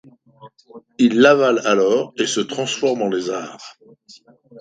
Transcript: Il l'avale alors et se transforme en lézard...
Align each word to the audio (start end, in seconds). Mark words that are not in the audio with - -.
Il 0.97 1.19
l'avale 1.19 1.59
alors 1.63 2.15
et 2.17 2.25
se 2.25 2.39
transforme 2.39 3.03
en 3.03 3.07
lézard... 3.09 3.77